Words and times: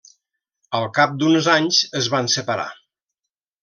Al 0.79 0.87
cap 0.95 1.13
d'uns 1.21 1.51
anys 1.59 1.85
es 2.03 2.11
van 2.17 2.35
separar. 2.41 2.71